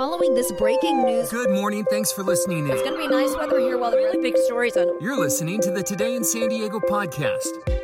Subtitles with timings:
[0.00, 1.28] Following this breaking news.
[1.28, 1.84] Good morning.
[1.84, 2.70] Thanks for listening in.
[2.70, 4.98] It's going to be nice weather here while the really big stories on.
[4.98, 7.79] You're listening to the Today in San Diego podcast.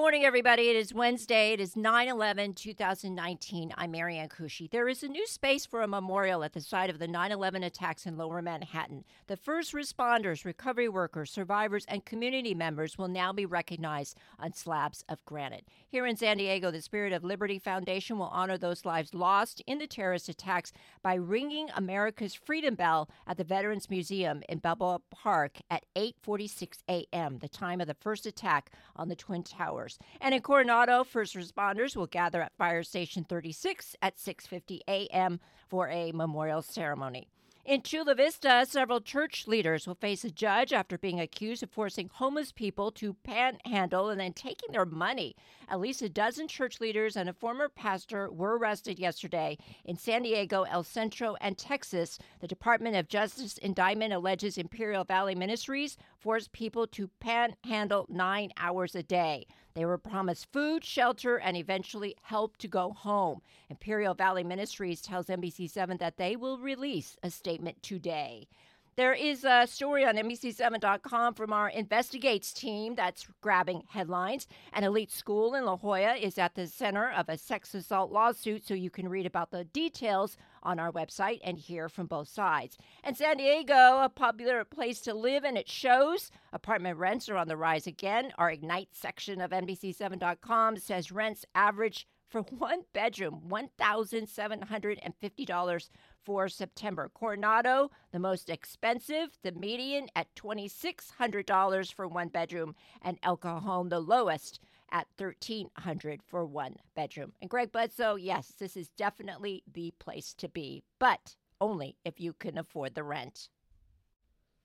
[0.00, 0.70] Morning, everybody.
[0.70, 1.52] It is Wednesday.
[1.52, 3.74] It is 9 11, 2019.
[3.76, 4.70] I'm Marianne Kushi.
[4.70, 7.62] There is a new space for a memorial at the site of the 9 11
[7.62, 9.04] attacks in lower Manhattan.
[9.26, 15.04] The first responders, recovery workers, survivors, and community members will now be recognized on slabs
[15.06, 15.68] of granite.
[15.86, 19.76] Here in San Diego, the Spirit of Liberty Foundation will honor those lives lost in
[19.80, 25.58] the terrorist attacks by ringing America's freedom bell at the Veterans Museum in Balboa Park
[25.70, 29.89] at 8:46 a.m., the time of the first attack on the Twin Towers.
[30.20, 35.40] And in Coronado, first responders will gather at Fire Station 36 at 6:50 a.m.
[35.68, 37.28] for a memorial ceremony.
[37.62, 42.08] In Chula Vista, several church leaders will face a judge after being accused of forcing
[42.10, 45.36] homeless people to panhandle and then taking their money.
[45.68, 50.22] At least a dozen church leaders and a former pastor were arrested yesterday in San
[50.22, 52.18] Diego, El Centro, and Texas.
[52.40, 58.94] The Department of Justice indictment alleges Imperial Valley Ministries forced people to panhandle nine hours
[58.94, 59.46] a day.
[59.74, 63.40] They were promised food, shelter, and eventually help to go home.
[63.68, 67.49] Imperial Valley Ministries tells NBC7 that they will release a statement
[67.82, 68.48] today.
[68.96, 74.46] There is a story on NBC7.com from our investigates team that's grabbing headlines.
[74.74, 78.66] An elite school in La Jolla is at the center of a sex assault lawsuit,
[78.66, 82.76] so you can read about the details on our website and hear from both sides.
[83.02, 86.30] And San Diego, a popular place to live, and it shows.
[86.52, 88.32] Apartment rents are on the rise again.
[88.36, 95.88] Our Ignite section of NBC7.com says rents average for one bedroom, $1,750
[96.22, 97.10] for September.
[97.12, 104.00] Coronado, the most expensive, the median at $2,600 for one bedroom, and El Cajon, the
[104.00, 104.60] lowest
[104.92, 107.32] at $1,300 for one bedroom.
[107.40, 112.32] And Greg Bledsoe, yes, this is definitely the place to be, but only if you
[112.32, 113.48] can afford the rent.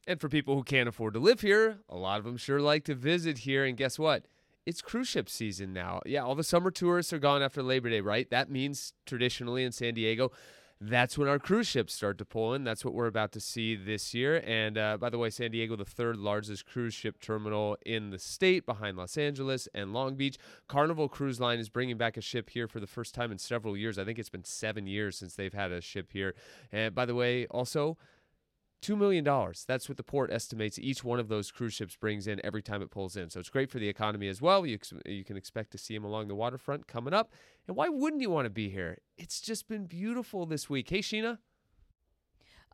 [0.08, 2.84] And for people who can't afford to live here, a lot of them sure like
[2.86, 3.66] to visit here.
[3.66, 4.28] And guess what?
[4.66, 6.02] It's cruise ship season now.
[6.06, 8.28] Yeah, all the summer tourists are gone after Labor Day, right?
[8.32, 10.32] That means traditionally in San Diego,
[10.82, 12.64] that's when our cruise ships start to pull in.
[12.64, 14.44] That's what we're about to see this year.
[14.46, 18.20] And uh, by the way, San Diego, the third largest cruise ship terminal in the
[18.20, 20.38] state behind Los Angeles and Long Beach.
[20.68, 23.78] Carnival Cruise Line is bringing back a ship here for the first time in several
[23.78, 23.98] years.
[23.98, 26.34] I think it's been seven years since they've had a ship here.
[26.72, 27.98] And by the way, also,
[28.86, 29.24] $2 million.
[29.68, 32.82] That's what the port estimates each one of those cruise ships brings in every time
[32.82, 33.30] it pulls in.
[33.30, 34.66] So it's great for the economy as well.
[34.66, 37.32] You, you can expect to see them along the waterfront coming up.
[37.68, 39.00] And why wouldn't you want to be here?
[39.18, 40.90] It's just been beautiful this week.
[40.90, 41.40] Hey, Sheena.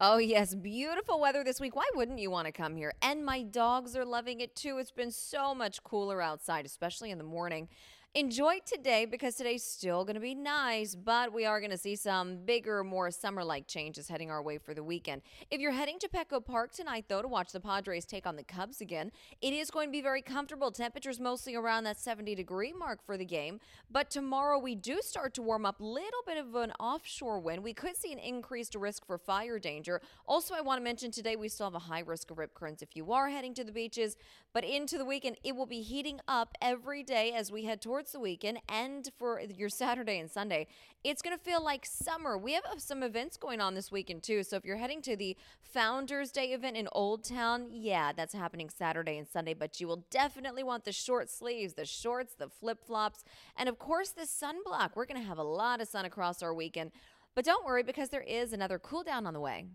[0.03, 1.75] Oh, yes, beautiful weather this week.
[1.75, 2.91] Why wouldn't you want to come here?
[3.03, 4.79] And my dogs are loving it too.
[4.79, 7.69] It's been so much cooler outside, especially in the morning.
[8.13, 11.95] Enjoy today because today's still going to be nice, but we are going to see
[11.95, 15.21] some bigger, more summer like changes heading our way for the weekend.
[15.49, 18.43] If you're heading to Petco Park tonight, though, to watch the Padres take on the
[18.43, 20.71] Cubs again, it is going to be very comfortable.
[20.71, 23.61] Temperatures mostly around that 70 degree mark for the game.
[23.89, 25.79] But tomorrow we do start to warm up.
[25.79, 27.63] a Little bit of an offshore wind.
[27.63, 30.01] We could see an increased risk for fire danger.
[30.27, 32.81] Also, I want to mention today we still have a high risk of rip currents
[32.81, 34.17] if you are heading to the beaches.
[34.51, 38.00] But into the weekend, it will be heating up every day as we head towards
[38.01, 40.65] towards the weekend and for your Saturday and Sunday,
[41.03, 42.35] it's going to feel like summer.
[42.35, 44.41] We have uh, some events going on this weekend too.
[44.41, 48.71] So if you're heading to the Founders Day event in Old Town, yeah, that's happening
[48.75, 52.83] Saturday and Sunday, but you will definitely want the short sleeves, the shorts, the flip
[52.83, 53.23] flops,
[53.55, 54.95] and of course the sunblock.
[54.95, 56.89] We're going to have a lot of sun across our weekend.
[57.35, 59.65] But don't worry because there is another cool down on the way.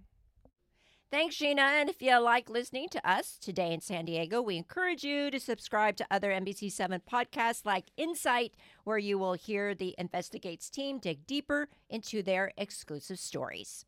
[1.08, 1.58] Thanks, Sheena.
[1.58, 5.38] And if you like listening to us today in San Diego, we encourage you to
[5.38, 11.24] subscribe to other NBC7 podcasts like Insight, where you will hear the Investigates team dig
[11.26, 13.84] deeper into their exclusive stories.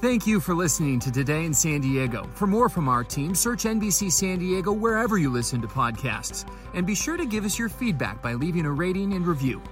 [0.00, 2.28] Thank you for listening to Today in San Diego.
[2.34, 6.50] For more from our team, search NBC San Diego wherever you listen to podcasts.
[6.74, 9.62] And be sure to give us your feedback by leaving a rating and review.